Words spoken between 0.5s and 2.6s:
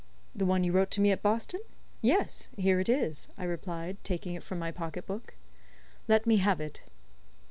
you wrote to me at Boston? Yes,